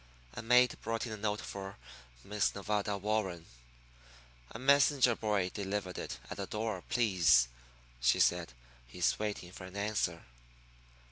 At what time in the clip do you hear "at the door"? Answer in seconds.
6.27-6.81